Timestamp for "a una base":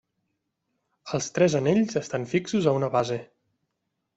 2.73-3.19